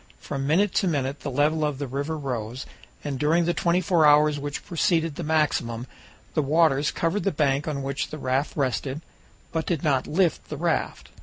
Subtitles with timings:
[0.17, 2.65] From minute to minute the level of the river rose,
[3.03, 5.85] and during the twenty four hours which preceded the maximum
[6.33, 9.03] the waters covered the bank on which the raft rested,
[9.51, 11.09] but did not lift the raft.